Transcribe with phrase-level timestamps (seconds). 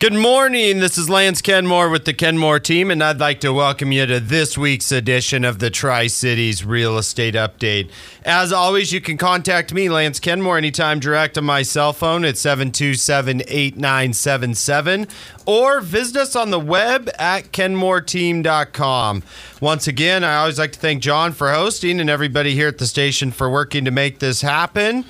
[0.00, 0.78] Good morning.
[0.78, 4.20] This is Lance Kenmore with the Kenmore team, and I'd like to welcome you to
[4.20, 7.90] this week's edition of the Tri Cities Real Estate Update.
[8.24, 12.38] As always, you can contact me, Lance Kenmore, anytime direct on my cell phone at
[12.38, 15.08] 727 8977
[15.46, 19.24] or visit us on the web at kenmoreteam.com.
[19.60, 22.86] Once again, I always like to thank John for hosting and everybody here at the
[22.86, 25.04] station for working to make this happen.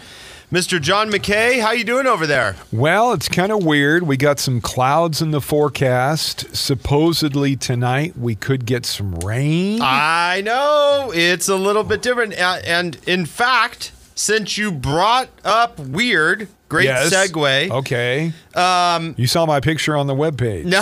[0.50, 0.80] Mr.
[0.80, 2.56] John McKay, how you doing over there?
[2.72, 4.04] Well, it's kind of weird.
[4.04, 6.56] We got some clouds in the forecast.
[6.56, 9.80] Supposedly tonight we could get some rain.
[9.82, 16.48] I know it's a little bit different, and in fact, since you brought up weird,
[16.70, 17.12] great Yes.
[17.14, 17.70] segue.
[17.70, 18.32] Okay.
[18.54, 20.64] Um, you saw my picture on the webpage.
[20.64, 20.80] No,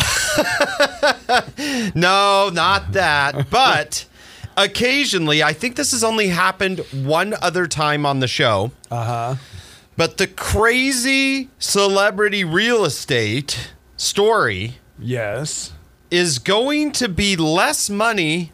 [1.96, 3.50] no, not that.
[3.50, 4.04] But
[4.56, 8.70] occasionally, I think this has only happened one other time on the show.
[8.92, 9.34] Uh huh.
[9.96, 15.72] But the crazy celebrity real estate story Yes.
[16.10, 18.52] is going to be less money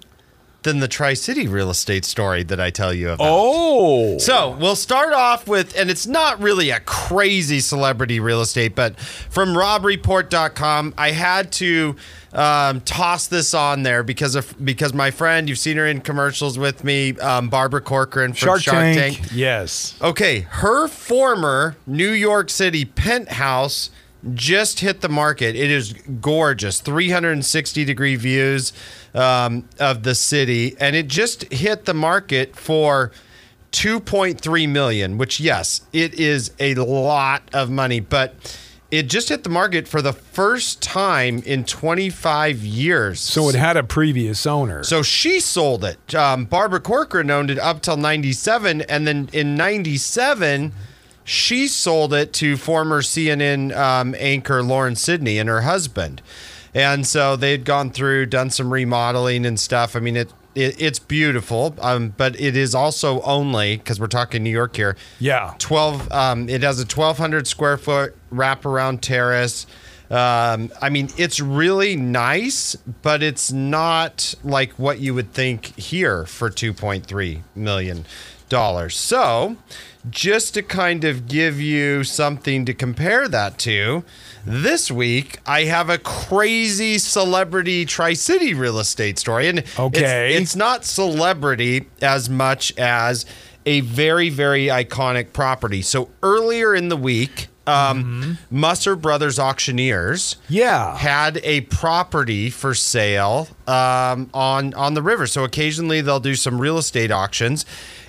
[0.63, 3.27] than the Tri City real estate story that I tell you about.
[3.29, 4.19] Oh.
[4.19, 8.99] So we'll start off with, and it's not really a crazy celebrity real estate, but
[9.01, 11.97] from robreport.com, I had to
[12.33, 16.59] um, toss this on there because of because my friend, you've seen her in commercials
[16.59, 19.17] with me, um, Barbara Corcoran from Shark, Shark, Tank.
[19.17, 19.29] Tank.
[19.33, 19.99] Yes.
[20.01, 23.91] Okay, her former New York City penthouse
[24.35, 25.57] just hit the market.
[25.57, 28.73] It is gorgeous, 360 degree views
[29.15, 33.13] um, of the city, and it just hit the market for
[33.73, 35.19] 2.3 million.
[35.19, 38.59] Which, yes, it is a lot of money, but.
[38.91, 43.21] It just hit the market for the first time in 25 years.
[43.21, 44.85] So it had a previous owner.
[44.85, 46.15] So she sold it.
[46.15, 48.83] Um, Barbara Corcoran owned it up till 97.
[48.83, 50.75] And then in 97,
[51.25, 56.23] she sold it to former CNN um, anchor Lauren Sidney and her husband.
[56.75, 59.95] And so they'd gone through, done some remodeling and stuff.
[59.95, 64.43] I mean, it, it it's beautiful, um, but it is also only, because we're talking
[64.43, 65.55] New York here, yeah.
[65.59, 69.67] 12 um, it has a 1200 square foot wraparound terrace
[70.11, 76.27] um, i mean it's really nice but it's not like what you would think here
[76.27, 78.05] for 2.3 million
[78.53, 79.57] dollars so
[80.11, 84.05] just to kind of give you something to compare that to
[84.45, 90.35] this week i have a crazy celebrity tri-city real estate story and it's- Okay.
[90.35, 93.25] it's not celebrity as much as
[93.65, 100.97] a very very iconic property so earlier in the week um, musser brothers auctioneers Yeah.
[100.97, 105.27] had a property for sale um, on on the river.
[105.27, 107.65] So occasionally they'll do some real estate auctions,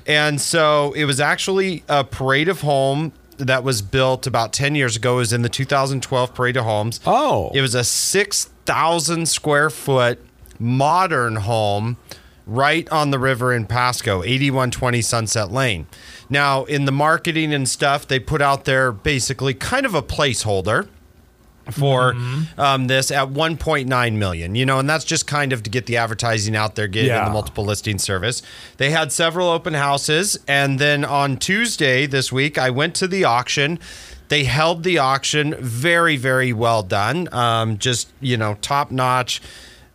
[0.08, 4.96] and so it was actually a parade of home that was built about ten years
[4.96, 5.16] ago.
[5.16, 7.00] It was in the 2012 parade of homes.
[7.06, 7.52] Oh.
[7.54, 10.20] it was a six thousand square foot
[10.60, 11.98] modern home
[12.46, 15.88] right on the river in Pasco, 8120 Sunset Lane.
[16.30, 20.88] Now, in the marketing and stuff, they put out there basically kind of a placeholder
[21.72, 22.14] for
[22.58, 25.96] um, this at 1.9 million you know and that's just kind of to get the
[25.96, 28.42] advertising out there get it in the multiple listing service.
[28.76, 33.24] They had several open houses and then on tuesday this week i went to the
[33.24, 33.80] auction.
[34.28, 39.42] They held the auction very very well done um, just you know top notch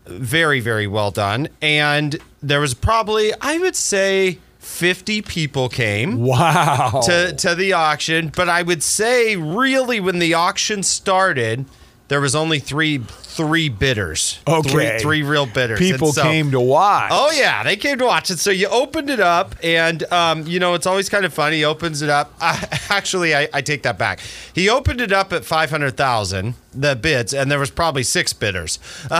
[0.06, 1.48] very very well done.
[1.60, 7.00] And there was probably i would say 50 people came Wow.
[7.04, 8.30] to, to the auction.
[8.34, 11.64] But I would say, really, when the auction started,
[12.08, 14.40] there was only three three bidders.
[14.48, 14.68] Okay.
[14.68, 15.78] three, three real bidders.
[15.78, 17.10] People so- came to watch.
[17.12, 18.38] Oh yeah, they came to watch it.
[18.38, 21.58] So you opened it up, and um, you know it's always kind of funny.
[21.58, 22.32] He opens it up.
[22.40, 24.20] Uh, actually, I, I take that back.
[24.52, 28.32] He opened it up at five hundred thousand, the bids, and there was probably six
[28.32, 28.78] bidders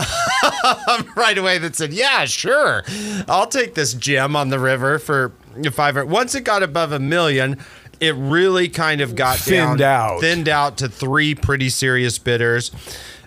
[1.15, 2.83] right away that said, "Yeah, sure,
[3.27, 5.31] I'll take this gem on the river for
[5.71, 5.95] five.
[6.09, 7.57] Once it got above a million,
[7.99, 10.21] it really kind of got Thinned down, out.
[10.21, 12.71] thinned out to three pretty serious bidders.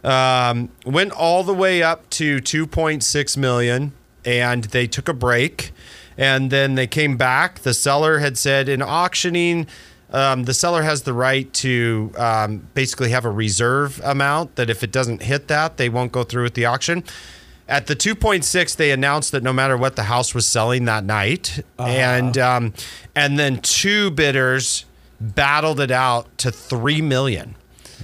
[0.02, 3.92] Um, went all the way up to 2.6 million,
[4.24, 5.72] and they took a break,
[6.16, 7.60] and then they came back.
[7.60, 9.66] The seller had said in auctioning.
[10.10, 14.82] Um, the seller has the right to um, basically have a reserve amount that if
[14.82, 17.02] it doesn't hit that, they won't go through with the auction.
[17.68, 21.60] At the 2.6, they announced that no matter what the house was selling that night,
[21.78, 22.74] and um,
[23.14, 24.84] and then two bidders
[25.20, 27.54] battled it out to three million.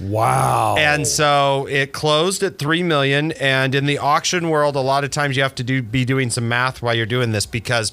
[0.01, 0.75] Wow.
[0.77, 3.33] And so it closed at three million.
[3.33, 6.29] And in the auction world, a lot of times you have to do be doing
[6.29, 7.91] some math while you're doing this because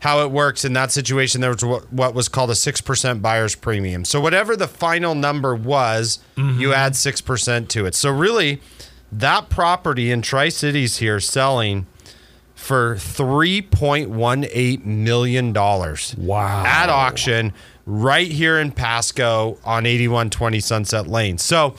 [0.00, 3.54] how it works in that situation, there was what, what was called a 6% buyer's
[3.54, 4.04] premium.
[4.04, 7.94] So, whatever the final number was, you add 6% to it.
[7.96, 8.60] So, really,
[9.12, 11.86] that property in Tri Cities here selling
[12.54, 16.64] for $3.18 million Wow.
[16.66, 17.52] at auction
[17.86, 21.38] right here in Pasco on 8120 Sunset Lane.
[21.38, 21.74] So,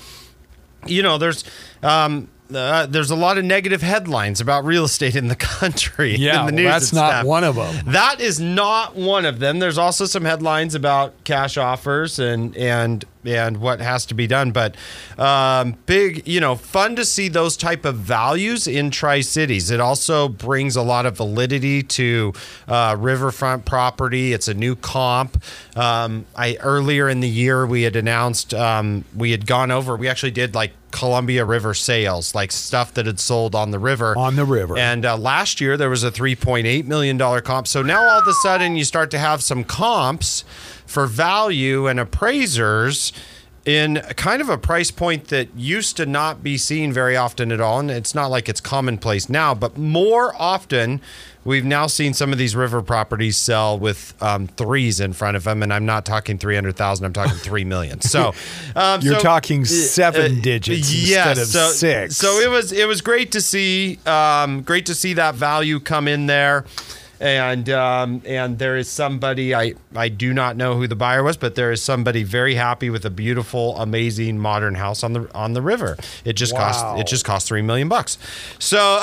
[0.85, 1.43] you know, there's
[1.83, 6.15] um, uh, there's a lot of negative headlines about real estate in the country.
[6.15, 7.25] Yeah, in the well, news that's not stuff.
[7.25, 7.85] one of them.
[7.93, 9.59] That is not one of them.
[9.59, 14.51] There's also some headlines about cash offers and and and what has to be done.
[14.51, 14.75] But
[15.17, 19.71] um, big, you know, fun to see those type of values in Tri Cities.
[19.71, 22.33] It also brings a lot of validity to
[22.67, 24.33] uh, riverfront property.
[24.33, 25.41] It's a new comp.
[25.75, 29.95] Um, I earlier in the year we had announced um, we had gone over.
[29.95, 34.17] We actually did like Columbia River sales, like stuff that had sold on the river.
[34.17, 34.77] On the river.
[34.77, 37.67] And uh, last year there was a $3.8 million comp.
[37.67, 40.43] So now all of a sudden you start to have some comps
[40.89, 43.13] for value and appraisers
[43.63, 47.61] in kind of a price point that used to not be seen very often at
[47.61, 47.79] all.
[47.79, 51.01] And it's not like it's commonplace now, but more often
[51.43, 55.43] we've now seen some of these river properties sell with um, threes in front of
[55.43, 55.61] them.
[55.61, 58.01] And I'm not talking 300,000, I'm talking 3 million.
[58.01, 58.33] So
[58.75, 62.17] um, You're so- talking uh, seven uh, digits yes, instead of so, six.
[62.17, 66.07] So it was it was great to see um, great to see that value come
[66.07, 66.65] in there.
[67.21, 71.35] And um, and there is somebody I, I do not know who the buyer was,
[71.35, 75.51] but there is somebody very happy with a beautiful, amazing modern house on the on
[75.53, 75.97] the river.
[76.23, 76.59] It just Wow.
[76.71, 78.17] cost it just cost three million bucks.
[78.59, 79.01] So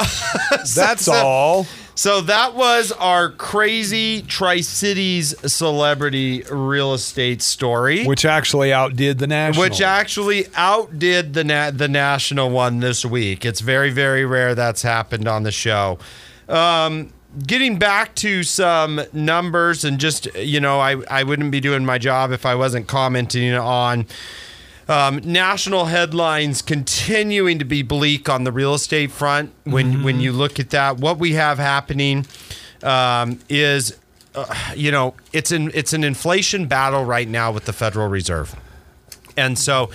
[0.74, 1.66] That's so- all.
[1.98, 9.26] So that was our crazy Tri Cities celebrity real estate story Which actually outdid the
[9.26, 9.62] national.
[9.62, 13.44] which actually outdid the na- the national one this week.
[13.46, 15.98] It's very very rare that's happened on the show.
[16.50, 17.12] Um,
[17.44, 21.98] getting back to some numbers and just you know I I wouldn't be doing my
[21.98, 24.06] job if I wasn't commenting on.
[24.88, 29.52] Um, national headlines continuing to be bleak on the real estate front.
[29.64, 32.24] When when you look at that, what we have happening
[32.84, 33.96] um, is,
[34.36, 38.54] uh, you know, it's an it's an inflation battle right now with the Federal Reserve.
[39.36, 39.90] And so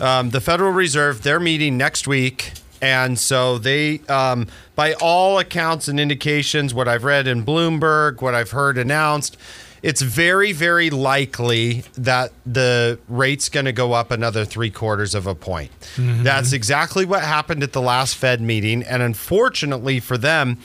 [0.00, 2.52] um, the Federal Reserve, they're meeting next week.
[2.82, 8.34] And so they, um, by all accounts and indications, what I've read in Bloomberg, what
[8.34, 9.36] I've heard announced,
[9.82, 15.26] it's very, very likely that the rate's going to go up another three quarters of
[15.26, 15.70] a point.
[16.24, 18.82] That's exactly what happened at the last Fed meeting.
[18.82, 20.58] And unfortunately for them,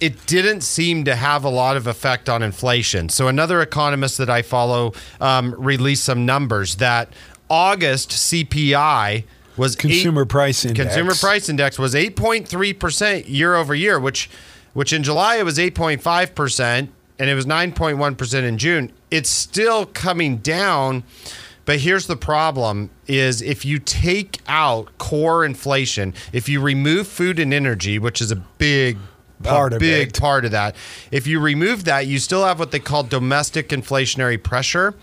[0.00, 3.08] it didn't seem to have a lot of effect on inflation.
[3.08, 7.12] So another economist that I follow um, released some numbers that
[7.48, 9.24] August CPI
[9.56, 10.86] was Consumer eight- price index.
[10.94, 14.30] Consumer price index was 8.3 percent year over year, which
[14.72, 18.92] which in July it was 8.5 percent, and it was 9.1 percent in June.
[19.10, 21.04] It's still coming down.
[21.64, 27.38] But here's the problem is if you take out core inflation, if you remove food
[27.38, 28.98] and energy, which is a big
[29.44, 30.20] Part a of big it.
[30.20, 30.76] part of that.
[31.10, 34.94] If you remove that, you still have what they call domestic inflationary pressure.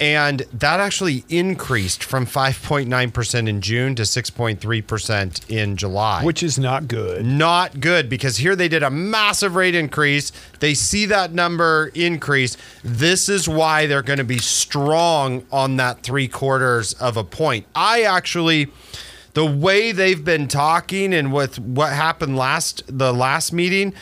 [0.00, 6.24] And that actually increased from 5.9% in June to 6.3% in July.
[6.24, 7.26] which is not good.
[7.26, 10.32] not good because here they did a massive rate increase.
[10.60, 12.56] They see that number increase.
[12.82, 17.66] This is why they're going to be strong on that three quarters of a point.
[17.74, 18.68] I actually,
[19.34, 23.92] the way they've been talking and with what happened last the last meeting,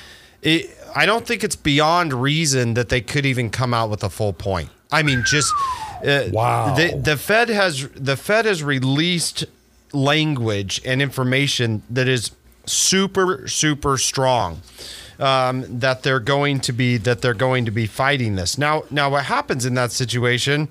[0.42, 4.10] it, I don't think it's beyond reason that they could even come out with a
[4.10, 4.70] full point.
[4.90, 5.52] I mean, just
[6.04, 6.74] uh, Wow.
[6.74, 9.44] The, the Fed has the Fed has released
[9.92, 12.30] language and information that is
[12.66, 14.60] super super strong
[15.18, 19.08] um, that they're going to be that they're going to be fighting this now now
[19.10, 20.68] what happens in that situation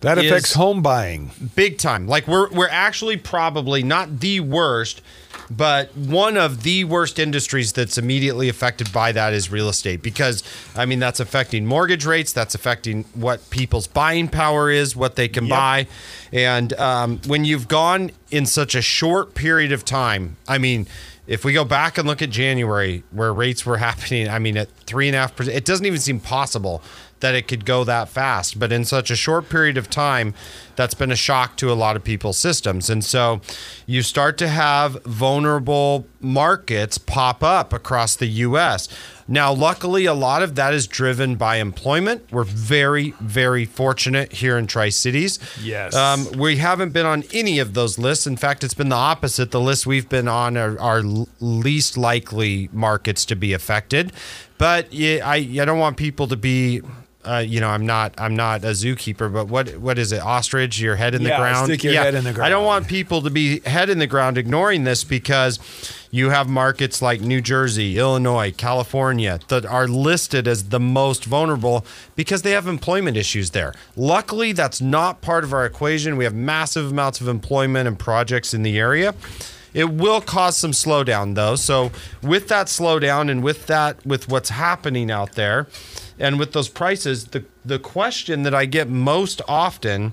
[0.00, 1.30] That affects home buying.
[1.54, 5.02] big time like we're we're actually probably not the worst
[5.50, 10.42] but one of the worst industries that's immediately affected by that is real estate because
[10.74, 15.28] i mean that's affecting mortgage rates that's affecting what people's buying power is what they
[15.28, 15.50] can Yep.
[15.50, 15.86] buy
[16.32, 20.86] and um, when you've gone in such a short period of time i mean
[21.28, 24.68] if we go back and look at january where rates were happening i mean at
[24.86, 26.82] three and a half percent it doesn't even seem possible
[27.20, 30.34] that it could go that fast but in such a short period of time
[30.76, 32.90] that's been a shock to a lot of people's systems.
[32.90, 33.40] And so
[33.86, 38.88] you start to have vulnerable markets pop up across the US.
[39.28, 42.30] Now, luckily, a lot of that is driven by employment.
[42.30, 45.40] We're very, very fortunate here in Tri Cities.
[45.60, 45.94] Yes.
[45.94, 48.26] Um, we haven't been on any of those lists.
[48.26, 49.50] In fact, it's been the opposite.
[49.50, 51.02] The lists we've been on are, are
[51.40, 54.12] least likely markets to be affected.
[54.58, 56.82] But yeah, I, I don't want people to be.
[57.26, 60.22] Uh, you know, I'm not I'm not a zookeeper, but what what is it?
[60.22, 61.66] Ostrich, your head in the Yeah, ground.
[61.66, 64.38] stick your head in the I don't want people to be head in the ground
[64.38, 65.58] ignoring this because
[66.12, 71.84] you have markets like New Jersey, Illinois, California that are listed as the most vulnerable
[72.14, 73.74] because they have employment issues there.
[73.96, 76.16] Luckily, that's not part of our equation.
[76.16, 79.14] We have massive amounts of employment and projects in the area.
[79.74, 81.56] It will cause some slowdown though.
[81.56, 81.90] So
[82.22, 85.66] with that slowdown and with that with what's happening out there
[86.18, 90.12] and with those prices, the the question that I get most often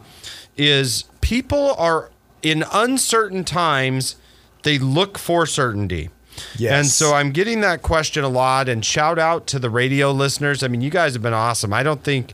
[0.57, 4.15] is people are in uncertain times
[4.63, 6.09] they look for certainty.
[6.57, 6.71] Yes.
[6.71, 10.63] And so I'm getting that question a lot and shout out to the radio listeners.
[10.63, 11.73] I mean, you guys have been awesome.
[11.73, 12.33] I don't think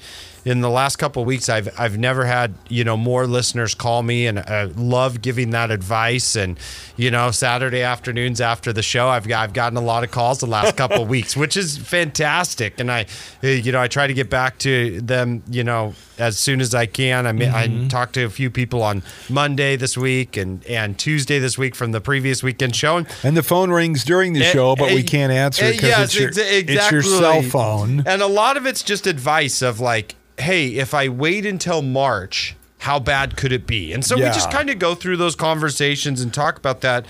[0.49, 4.01] in the last couple of weeks I've I've never had, you know, more listeners call
[4.01, 6.35] me and I love giving that advice.
[6.35, 6.57] And
[6.97, 10.39] you know, Saturday afternoons after the show, I've got, I've gotten a lot of calls
[10.39, 12.79] the last couple of weeks, which is fantastic.
[12.79, 13.05] And I
[13.43, 16.73] uh, you know, I try to get back to them, you know, as soon as
[16.73, 17.27] I can.
[17.27, 21.39] I mean, I talked to a few people on Monday this week and and Tuesday
[21.39, 23.05] this week from the previous weekend show.
[23.23, 25.83] And the phone rings during the Eh, show, but we eh, can't answer eh, because
[25.89, 28.03] yes, it's, your, exa- it's your cell phone.
[28.05, 32.55] And a lot of it's just advice of like, hey, if I wait until March,
[32.79, 33.93] how bad could it be?
[33.93, 37.05] And so we just kind of go through those conversations and talk about that.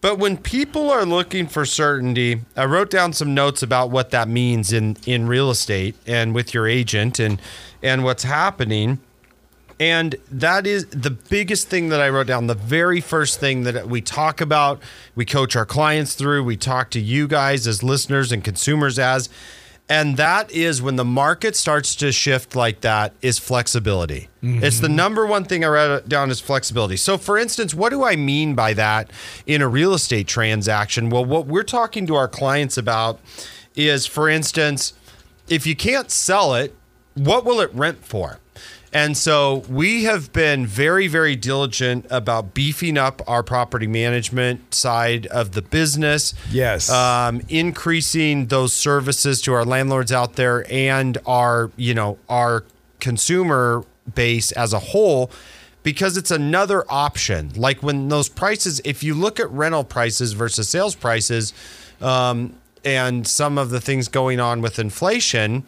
[0.00, 4.28] But when people are looking for certainty, I wrote down some notes about what that
[4.28, 7.40] means in in real estate and with your agent and
[7.82, 9.00] and what's happening.
[9.78, 12.46] And that is the biggest thing that I wrote down.
[12.46, 14.80] The very first thing that we talk about,
[15.14, 19.28] we coach our clients through, we talk to you guys as listeners and consumers as,
[19.88, 24.28] and that is when the market starts to shift like that is flexibility.
[24.42, 24.96] It's the mm-hmm.
[24.96, 26.96] number one thing I wrote down is flexibility.
[26.96, 29.10] So for instance, what do I mean by that
[29.46, 31.10] in a real estate transaction?
[31.10, 33.20] Well, what we're talking to our clients about
[33.74, 34.92] is for instance,
[35.48, 36.74] if you can't sell it,
[37.14, 38.40] what will it rent for?
[38.96, 45.26] And so we have been very, very diligent about beefing up our property management side
[45.26, 46.32] of the business.
[46.50, 46.88] Yes.
[46.88, 52.64] Um, increasing those services to our landlords out there and our, you know, our
[52.98, 53.84] consumer
[54.14, 55.30] base as a whole
[55.82, 57.52] because it's another option.
[57.54, 61.52] Like when those prices, if you look at rental prices versus sales prices,
[62.00, 65.66] um, and some of the things going on with inflation,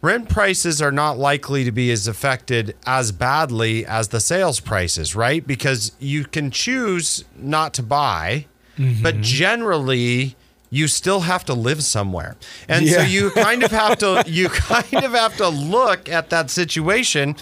[0.00, 5.14] rent prices are not likely to be as affected as badly as the sales prices,
[5.14, 5.46] right?
[5.46, 9.22] Because you can choose not to buy, but mm-hmm.
[9.22, 10.36] generally
[10.70, 12.36] you still have to live somewhere.
[12.68, 16.50] And so you kind of have to you kind of have to look at that
[16.50, 17.36] situation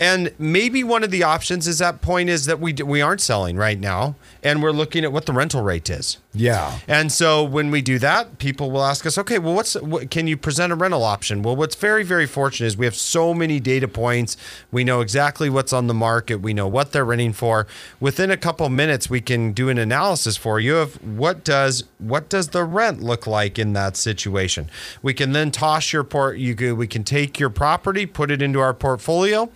[0.00, 3.58] and maybe one of the options is that point is that we we aren't selling
[3.58, 6.16] right now and we're looking at what the rental rate is.
[6.32, 6.78] Yeah.
[6.88, 10.26] And so when we do that, people will ask us, okay, well, what's what, can
[10.26, 11.42] you present a rental option?
[11.42, 14.38] Well, what's very very fortunate is we have so many data points.
[14.72, 16.36] We know exactly what's on the market.
[16.36, 17.66] We know what they're renting for.
[18.00, 22.30] Within a couple minutes, we can do an analysis for you of what does what
[22.30, 24.70] does the rent look like in that situation.
[25.02, 26.38] We can then toss your port.
[26.38, 29.50] You can, we can take your property, put it into our portfolio.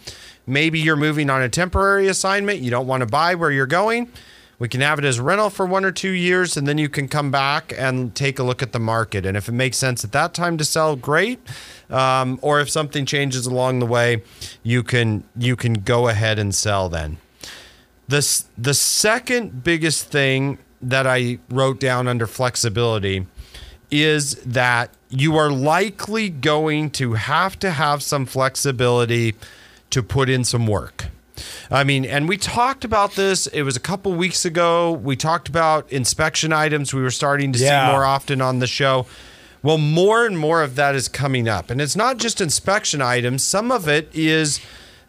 [0.47, 2.61] Maybe you're moving on a temporary assignment.
[2.61, 4.11] You don't want to buy where you're going.
[4.59, 7.09] We can have it as rental for one or two years, and then you can
[7.09, 9.27] come back and take a look at the market.
[9.27, 11.41] And if it makes sense at that time to sell, great.
[11.91, 14.23] Um, or if something changes along the way,
[14.63, 17.19] you can you can go ahead and sell then.
[18.07, 23.27] The the second biggest thing that I wrote down under flexibility
[23.91, 29.35] is that you are likely going to have to have some flexibility
[29.91, 31.07] to put in some work.
[31.71, 33.47] I mean, and we talked about this.
[33.49, 34.93] It was a couple weeks ago.
[34.93, 37.87] We talked about inspection items we were starting to Yeah.
[37.89, 39.07] see more often on the show.
[39.63, 41.71] Well, more and more of that is coming up.
[41.71, 44.61] And it's not just inspection items, some of it is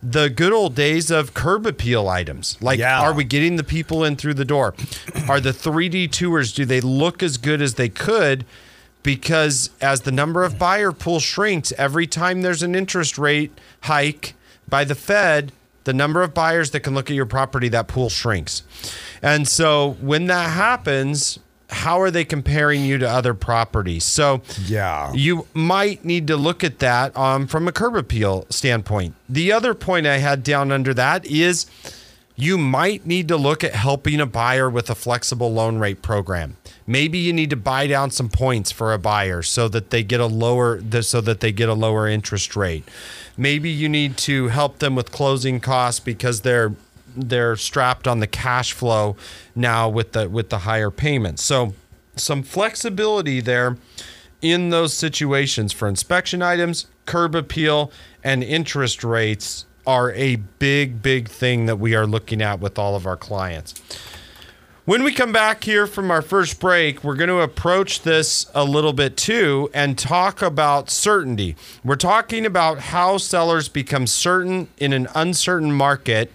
[0.01, 2.58] the good old days of curb appeal items.
[2.62, 3.01] Like, Yeah.
[3.01, 4.74] are we getting the people in through the door?
[5.27, 8.46] Are the 3D tours, do they look as good as they could?
[9.03, 13.51] Because as the number of buyer pool shrinks, every time there's an interest rate
[13.82, 14.34] hike
[14.67, 15.51] by the Fed,
[15.84, 18.63] the number of buyers that can look at your property, that pool shrinks.
[19.22, 24.03] And so when that happens, how are they comparing you to other properties?
[24.05, 25.12] So Yeah.
[25.13, 29.15] you might need to look at that um, from a curb appeal standpoint.
[29.29, 31.65] The other point I had down under that is
[32.35, 36.57] you might need to look at helping a buyer with a flexible loan rate program.
[36.85, 40.19] Maybe you need to buy down some points for a buyer so that they get
[40.19, 42.83] a lower so that they get a lower interest rate.
[43.37, 46.73] Maybe you need to help them with closing costs because they're
[47.15, 49.15] they're strapped on the cash flow
[49.55, 51.41] now with the with the higher payments.
[51.41, 51.73] So
[52.17, 53.77] some flexibility there
[54.41, 57.91] in those situations for inspection items, curb appeal,
[58.23, 62.95] and interest rates are a big, big thing that we are looking at with all
[62.95, 63.73] of our clients.
[64.85, 68.63] When we come back here from our first break, we're going to approach this a
[68.63, 71.55] little bit too and talk about certainty.
[71.83, 76.31] We're talking about how sellers become certain in an uncertain market.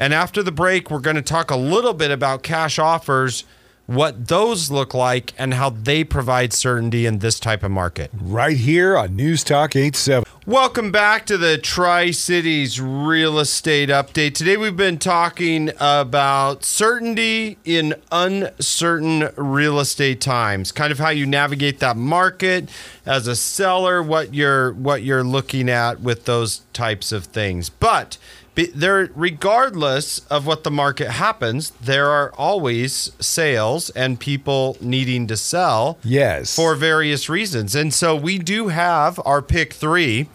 [0.00, 3.44] And after the break, we're going to talk a little bit about cash offers,
[3.86, 8.10] what those look like, and how they provide certainty in this type of market.
[8.14, 10.24] Right here on News Talk 87.
[10.44, 14.34] Welcome back to the Tri Cities Real Estate Update.
[14.34, 21.26] Today we've been talking about certainty in uncertain real estate times, kind of how you
[21.26, 22.68] navigate that market
[23.06, 27.68] as a seller, what you're what you're looking at with those types of things.
[27.68, 28.18] But
[28.54, 35.36] there regardless of what the market happens, there are always sales and people needing to
[35.36, 36.54] sell Yes.
[36.54, 37.74] for various reasons.
[37.74, 40.28] And so we do have our pick three,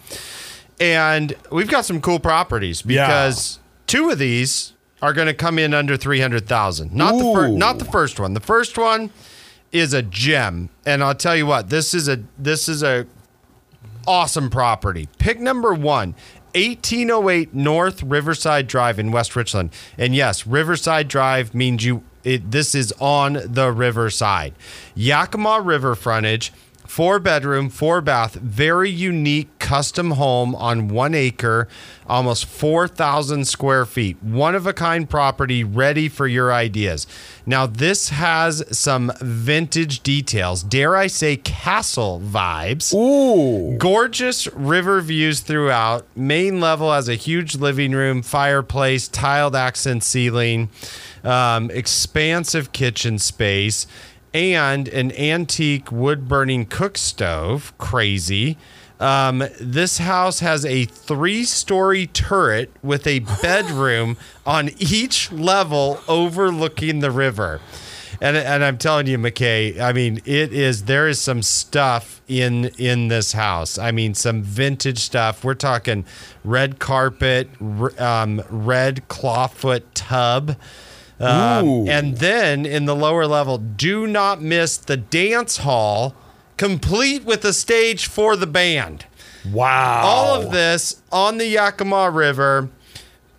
[0.80, 5.72] and we've got some cool properties because two of these are going to come in
[5.74, 6.92] under three hundred thousand.
[6.92, 8.34] Not the fir- not the first one.
[8.34, 9.10] The first one
[9.70, 13.06] is a gem, and I'll tell you what this is a this is a
[14.06, 15.08] awesome property.
[15.18, 16.14] Pick number one.
[16.54, 19.70] 1808 North Riverside Drive in West Richland.
[19.96, 24.54] And yes, Riverside Drive means you it, this is on the riverside.
[24.94, 26.52] Yakima River frontage,
[26.86, 31.68] four bedroom, four bath, very unique custom home on one acre,
[32.06, 34.16] almost 4,000 square feet.
[34.22, 37.06] One of a kind property ready for your ideas.
[37.44, 42.94] Now, this has some vintage details, dare I say, castle vibes.
[42.94, 43.76] Ooh.
[43.76, 46.06] Gorgeous river views throughout.
[46.16, 50.70] Main level has a huge living room, fireplace, tiled accent ceiling,
[51.22, 53.86] um, expansive kitchen space,
[54.32, 57.76] and an antique wood burning cook stove.
[57.76, 58.56] Crazy.
[59.00, 67.00] Um, this house has a three story turret with a bedroom on each level overlooking
[67.00, 67.60] the river.
[68.20, 72.66] And, and I'm telling you, McKay, I mean, it is there is some stuff in
[72.76, 73.78] in this house.
[73.78, 75.44] I mean, some vintage stuff.
[75.44, 76.04] We're talking
[76.44, 77.48] red carpet,
[78.00, 80.56] um, red clawfoot tub.
[81.20, 86.14] Um, and then in the lower level, do not miss the dance hall,
[86.58, 89.06] complete with a stage for the band.
[89.50, 90.02] Wow.
[90.04, 92.68] All of this on the Yakima River.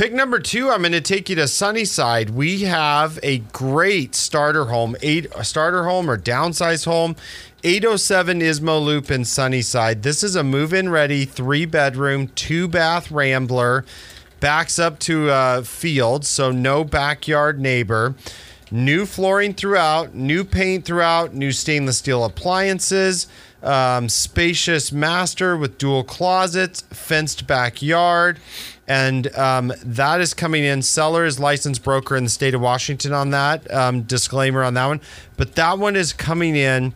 [0.00, 2.30] Pick number two, I'm going to take you to Sunnyside.
[2.30, 7.16] We have a great starter home, eight a starter home or downsized home,
[7.64, 10.02] 807 Ismo Loop in Sunnyside.
[10.02, 13.84] This is a move-in ready three bedroom, two bath rambler,
[14.40, 18.14] backs up to a field, so no backyard neighbor.
[18.70, 23.26] New flooring throughout, new paint throughout, new stainless steel appliances,
[23.62, 28.38] um, spacious master with dual closets, fenced backyard,
[28.88, 30.82] and um, that is coming in.
[30.82, 33.72] Seller is licensed broker in the state of Washington on that.
[33.72, 35.00] Um, disclaimer on that one,
[35.36, 36.94] but that one is coming in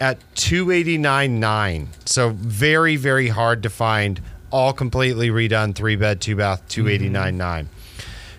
[0.00, 1.88] at two eighty nine nine.
[2.04, 4.20] So very very hard to find.
[4.52, 7.68] All completely redone, three bed, two bath, two eighty nine nine.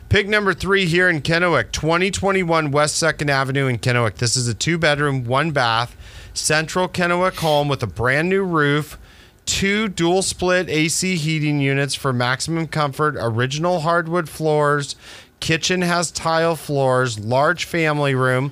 [0.10, 4.16] Pick number three here in Kennewick, 2021 West 2nd Avenue in Kennewick.
[4.16, 5.98] This is a two bedroom, one bath,
[6.38, 8.98] central Kennewick home with a brand new roof,
[9.46, 14.96] two dual split AC heating units for maximum comfort, original hardwood floors,
[15.40, 18.52] kitchen has tile floors, large family room,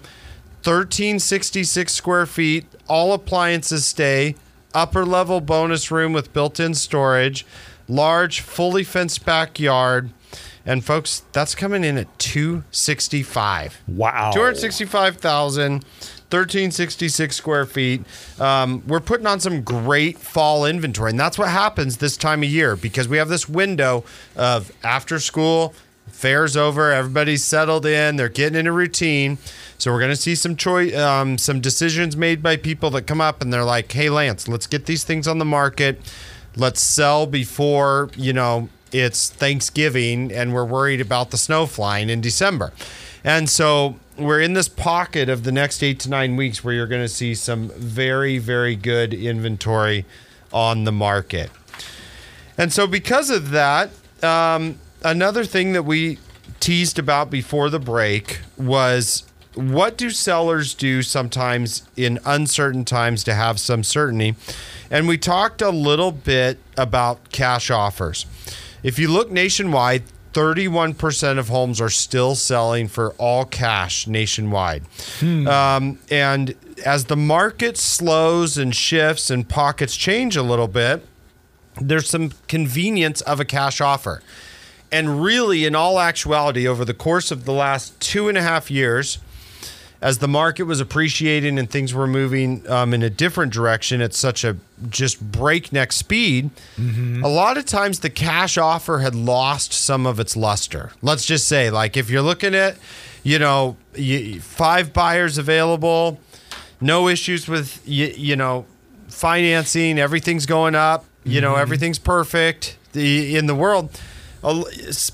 [0.63, 4.35] 1366 square feet, all appliances stay,
[4.73, 7.45] upper level bonus room with built in storage,
[7.87, 10.09] large, fully fenced backyard.
[10.65, 13.83] And folks, that's coming in at 265.
[13.87, 14.31] Wow.
[14.31, 15.85] 265,000,
[16.35, 18.03] 1366 square feet.
[18.39, 22.49] Um, we're putting on some great fall inventory, and that's what happens this time of
[22.49, 24.03] year because we have this window
[24.35, 25.73] of after school,
[26.07, 29.37] fair's over, everybody's settled in, they're getting in a routine.
[29.77, 33.21] So we're going to see some choice, um, some decisions made by people that come
[33.21, 36.01] up and they're like, "Hey, Lance, let's get these things on the market.
[36.55, 42.21] Let's sell before you know it's Thanksgiving, and we're worried about the snow flying in
[42.21, 42.73] December."
[43.25, 46.85] And so we're in this pocket of the next eight to nine weeks where you're
[46.85, 50.05] going to see some very, very good inventory
[50.53, 51.49] on the market.
[52.55, 53.89] And so, because of that,
[54.23, 56.19] um, another thing that we
[56.59, 59.23] teased about before the break was
[59.55, 64.35] what do sellers do sometimes in uncertain times to have some certainty?
[64.91, 68.27] And we talked a little bit about cash offers.
[68.83, 70.03] If you look nationwide,
[70.35, 74.83] 31% of homes are still selling for all cash nationwide.
[75.47, 81.07] Um, and as the market slows and shifts and pockets change a little bit,
[81.79, 84.21] there's some convenience of a cash offer.
[84.91, 88.69] And really, in all actuality, over the course of the last two and a half
[88.69, 89.19] years,
[90.05, 94.13] as the market was appreciating and things were moving um, in a different direction at
[94.13, 94.55] such a
[94.87, 100.37] just breakneck speed, a lot of times the cash offer had lost some of its
[100.37, 100.91] luster.
[101.01, 102.77] Let's just say, like, if you're looking at,
[103.23, 103.77] you know,
[104.41, 106.19] five buyers available,
[106.79, 108.67] no issues with, you, you know,
[109.07, 114.14] financing, everything's going up, you know, everything's perfect the, in the world a l- s-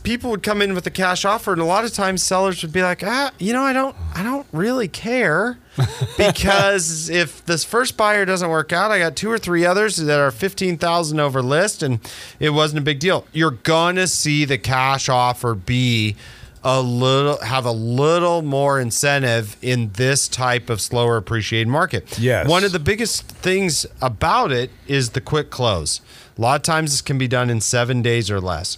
[0.03, 2.73] people would come in with a cash offer and a lot of times sellers would
[2.73, 5.57] be like ah you know i don't i don't really care
[6.17, 10.19] because if this first buyer doesn't work out i got two or three others that
[10.19, 11.99] are 15000 over list and
[12.39, 13.25] it wasn't a big deal.
[13.31, 16.15] You're gonna see the cash offer be
[16.63, 22.19] a little have a little more incentive in this type of slower appreciated market.
[22.19, 22.47] Yes.
[22.47, 26.01] one of the biggest things about it is the quick close.
[26.37, 28.77] A lot of times this can be done in seven days or less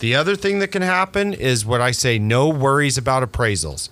[0.00, 3.88] the other thing that can happen is what I say no worries about appraisals.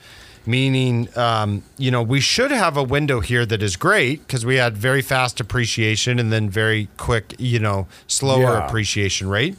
[0.47, 4.57] Meaning, um, you know, we should have a window here that is great because we
[4.57, 8.67] had very fast appreciation and then very quick, you know, slower Yeah.
[8.67, 9.57] appreciation rate.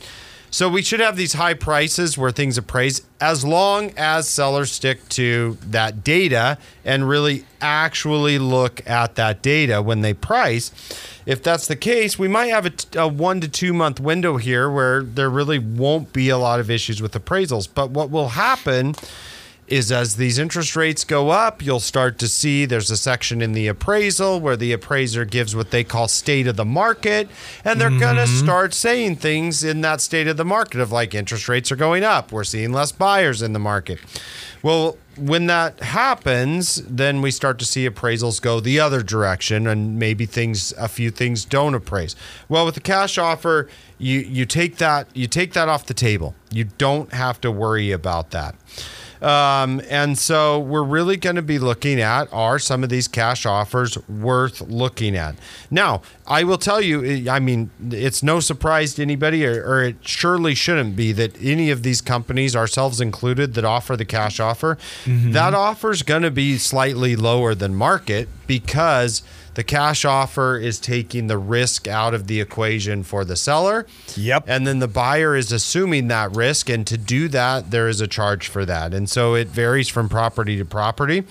[0.52, 5.08] So we should have these high prices where things appraise as long as sellers stick
[5.10, 10.72] to that data and really actually look at that data when they price.
[11.26, 14.38] If that's the case, we might have a, t- a one to two month window
[14.38, 17.68] here where there really won't be a lot of issues with appraisals.
[17.72, 18.96] But what will happen
[19.72, 23.54] is as these interest rates go up, you'll start to see there's a section in
[23.54, 27.30] the appraisal where the appraiser gives what they call state of the market.
[27.64, 28.46] And they're going to mm-hmm.
[28.46, 32.04] start saying things in that state of the market of like interest rates are going
[32.04, 32.32] up.
[32.32, 34.00] We're seeing less buyers in the market.
[34.62, 39.98] Well, when that happens, then we start to see appraisals go the other direction and
[40.00, 42.16] maybe things a few things don't appraise.
[42.48, 46.36] Well, with the cash offer, you you take that you take that off the table.
[46.52, 48.56] You don't have to worry about that.
[49.22, 53.46] Um, and so we're really going to be looking at are some of these cash
[53.46, 55.36] offers worth looking at?
[55.70, 59.98] Now, I will tell you, I mean, it's no surprise to anybody, or, or it
[60.02, 64.78] surely shouldn't be that any of these companies, ourselves included, that offer the cash offer,
[65.06, 69.22] that offer is going to be slightly lower than market because
[69.56, 73.86] the cash offer is taking the risk out of the equation for the seller.
[74.16, 74.46] Yep.
[74.48, 76.70] And then the buyer is assuming that risk.
[76.70, 78.94] And to do that, there is a charge for that.
[78.94, 81.24] And so it varies from property to property.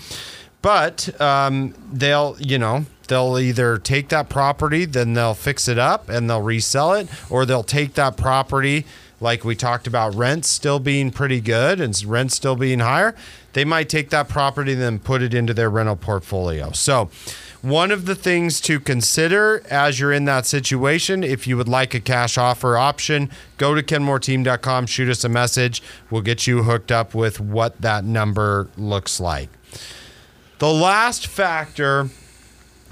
[0.60, 6.08] But um, they'll, you know, they'll either take that property, then they'll fix it up
[6.08, 8.84] and they'll resell it, or they'll take that property,
[9.20, 13.14] like we talked about rents still being pretty good and rents still being higher.
[13.52, 16.72] They might take that property and then put it into their rental portfolio.
[16.72, 17.10] So,
[17.62, 21.92] one of the things to consider as you're in that situation, if you would like
[21.92, 25.82] a cash offer option, go to kenmoreteam.com, shoot us a message.
[26.10, 29.48] We'll get you hooked up with what that number looks like.
[30.58, 32.10] The last factor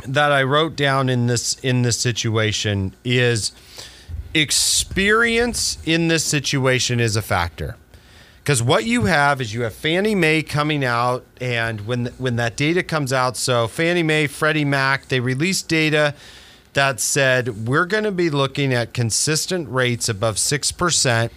[0.07, 3.53] that I wrote down in this in this situation is
[4.35, 7.77] experience in this situation is a factor.
[8.47, 12.57] Because what you have is you have Fannie Mae coming out, and when when that
[12.57, 16.15] data comes out, so Fannie Mae, Freddie Mac, they released data
[16.75, 21.33] that said we're going to be looking at consistent rates above six percent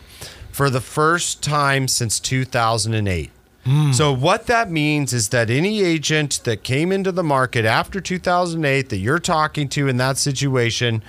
[0.52, 3.32] for the first time since 2008.
[3.66, 3.92] Hmm.
[3.92, 8.90] So what that means is that any agent that came into the market after 2008
[8.90, 11.02] that you're talking to in that situation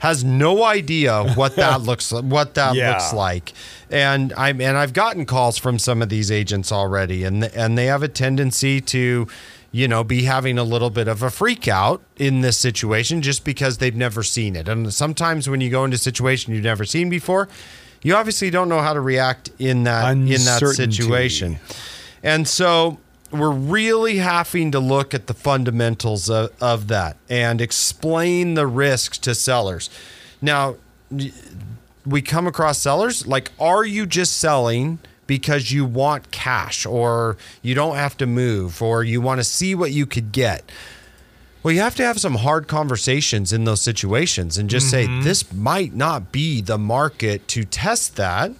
[0.00, 2.90] has no idea what that looks what that Yeah.
[2.90, 3.52] looks like.
[3.90, 7.86] And I'm and I've gotten calls from some of these agents already and and they
[7.86, 9.26] have a tendency to
[9.72, 13.44] you know, be having a little bit of a freak out in this situation just
[13.44, 14.68] because they've never seen it.
[14.68, 17.48] And sometimes when you go into a situation you've never seen before,
[18.00, 21.58] you obviously don't know how to react in that in that situation.
[22.22, 22.98] And so
[23.40, 29.18] we're really having to look at the fundamentals of, of that and explain the risks
[29.18, 29.90] to sellers.
[30.40, 30.76] Now,
[32.06, 37.74] we come across sellers like, are you just selling because you want cash or you
[37.74, 40.70] don't have to move or you want to see what you could get?
[41.62, 45.50] Well, you have to have some hard conversations in those situations and just say, this
[45.50, 48.52] might not be the market to test that.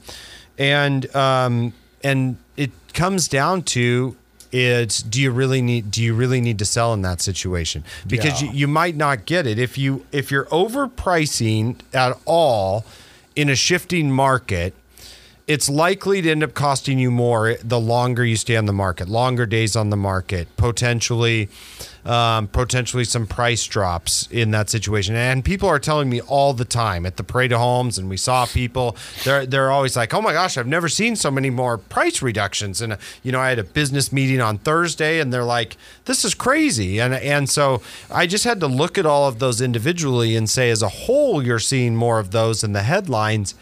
[0.56, 4.16] And, um, and it comes down to
[4.56, 8.40] it's do you really need do you really need to sell in that situation because
[8.40, 8.50] Yeah.
[8.50, 12.84] you, you might not get it if you if you're overpricing at all
[13.34, 14.72] in a shifting market
[15.48, 19.08] it's likely to end up costing you more the longer you stay on the market,
[19.10, 21.50] longer days on the market, potentially,
[22.04, 25.16] um, potentially some price drops in that situation.
[25.16, 28.16] And people are telling me all the time at the parade of homes, and we
[28.16, 28.96] saw people.
[29.24, 32.80] They're they're always like, "Oh my gosh, I've never seen so many more price reductions."
[32.80, 36.34] And you know, I had a business meeting on Thursday, and they're like, "This is
[36.34, 40.48] crazy." And and so I just had to look at all of those individually and
[40.48, 43.54] say, as a whole, you're seeing more of those in the headlines.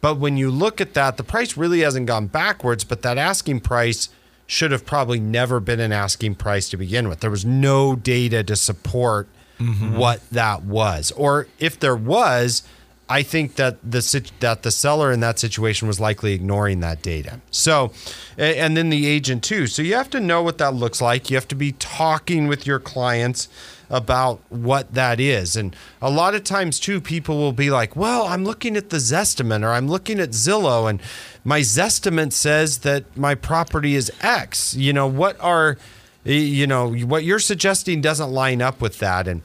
[0.00, 3.60] But when you look at that, the price really hasn't gone backwards, but that asking
[3.60, 4.08] price
[4.50, 7.20] should have probably never been an asking price to begin with.
[7.20, 9.28] There was no data to support
[9.60, 9.96] mm-hmm.
[9.96, 11.12] what that was.
[11.12, 12.64] Or if there was,
[13.08, 17.40] I think that the that the seller in that situation was likely ignoring that data.
[17.52, 17.92] So,
[18.36, 19.68] and then the agent too.
[19.68, 21.30] So you have to know what that looks like.
[21.30, 23.48] You have to be talking with your clients
[23.88, 25.54] about what that is.
[25.54, 28.96] And a lot of times too, people will be like, "Well, I'm looking at the
[28.96, 31.00] Zestimate or I'm looking at Zillow, and
[31.44, 35.78] my Zestimate says that my property is X." You know what are
[36.24, 39.42] you know what you're suggesting doesn't line up with that and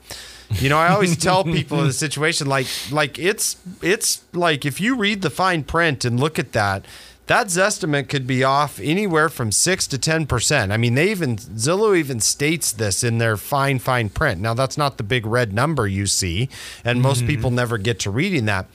[0.52, 4.80] you know, I always tell people in the situation like like it's it's like if
[4.80, 6.86] you read the fine print and look at that,
[7.28, 10.72] that Zestimate could be off anywhere from six to ten percent.
[10.72, 14.42] I mean, they even Zillow even states this in their fine fine print.
[14.42, 16.50] Now that's not the big red number you see,
[16.84, 17.28] and most mm-hmm.
[17.28, 18.68] people never get to reading that.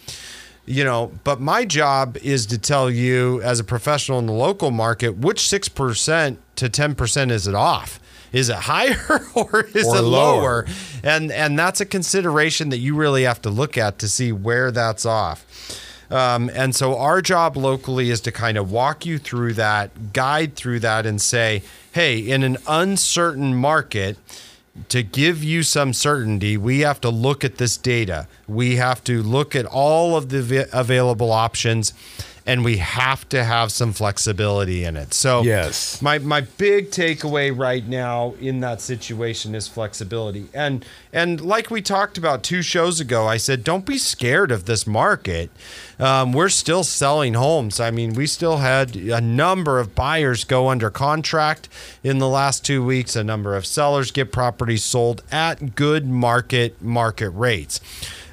[0.70, 4.70] You know, but my job is to tell you as a professional in the local
[4.70, 7.98] market which six percent to ten percent is it off.
[8.32, 10.40] Is it higher or is Or it lower.
[10.40, 10.66] lower?
[11.02, 14.70] and and that's a consideration that you really have to look at to see where
[14.70, 15.44] that's off.
[16.10, 20.54] Um, and so our job locally is to kind of walk you through that, guide
[20.56, 24.18] through that, and say, hey, in an uncertain market,
[24.88, 28.26] to give you some certainty, we have to look at this data.
[28.48, 31.92] We have to look at all of the available options,
[32.46, 35.14] and we have to have some flexibility in it.
[35.14, 36.00] So Yes.
[36.02, 40.46] my my big takeaway right now in that situation is flexibility.
[40.54, 44.64] And and like we talked about two shows ago i said don't be scared of
[44.66, 45.50] this market.
[45.98, 47.80] Um, we're still selling homes.
[47.80, 51.68] I mean we still had a number of buyers go under contract
[52.02, 53.16] in the last two weeks.
[53.16, 57.80] A number of sellers get properties sold at good market market rates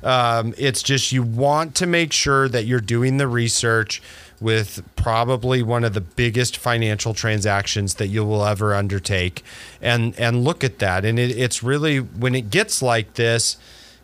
[0.03, 4.01] um, it's just you want to make sure that you're doing the research
[4.39, 9.43] with probably one of the biggest financial transactions that you will ever undertake.
[9.81, 11.05] And and look at that.
[11.05, 13.57] And it, it's really when it gets like this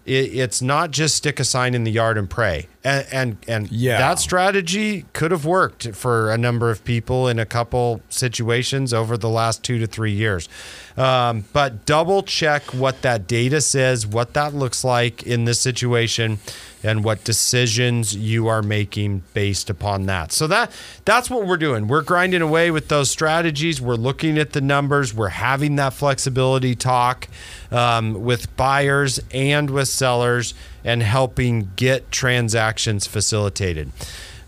[0.06, 3.72] it, it's not just stick a sign in the yard and pray and and, and
[3.72, 3.98] Yeah.
[3.98, 9.18] that strategy could have worked for a number of people in a couple situations over
[9.18, 10.50] the last two to three years
[10.98, 16.40] um, but double check what that data says what that looks like in this situation
[16.86, 20.34] and what decisions you are making based upon that.
[20.34, 20.70] So that
[21.06, 21.88] that's what we're doing.
[21.88, 23.80] We're grinding away with those strategies.
[23.80, 25.14] We're looking at the numbers.
[25.14, 27.30] We're having that flexibility talk
[27.72, 33.92] um, with buyers and with sellers, and helping get transactions facilitated.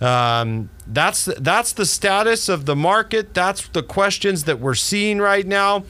[0.01, 3.33] Um, that's that's the status of the market.
[3.33, 5.85] That's the questions that we're seeing right now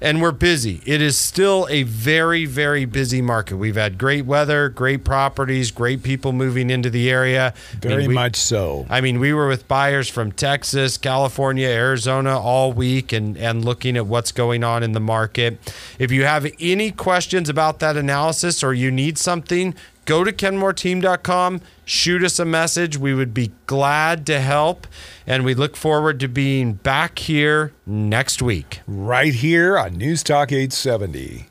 [0.00, 0.80] and we're busy.
[0.84, 3.56] It is still a very, very busy market.
[3.56, 7.54] We've had great weather, great properties, great people moving into the area.
[7.72, 8.86] I Very mean, we- much so.
[8.90, 13.96] I mean, we were with buyers from Texas, California, Arizona all week and, and looking
[13.96, 15.58] at what's going on in the market.
[15.98, 19.74] If you have any questions about that analysis or you need something,
[20.06, 22.96] go to kenmoreteam.com, shoot us a message.
[22.96, 24.86] We would be glad to help.
[25.26, 28.80] And we look forward to being back here next week.
[28.86, 31.48] Right here on News Talk 870.